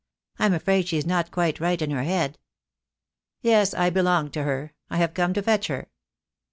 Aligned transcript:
I'm 0.39 0.51
afraid 0.55 0.87
she's 0.87 1.05
not 1.05 1.29
quite 1.29 1.59
right 1.59 1.79
in 1.79 1.91
her 1.91 2.01
head." 2.01 2.39
"Yes, 3.41 3.75
I 3.75 3.91
belong 3.91 4.31
to 4.31 4.41
her. 4.41 4.73
I 4.89 4.97
have 4.97 5.13
come 5.13 5.31
to 5.35 5.43
fetch 5.43 5.67
her." 5.67 5.91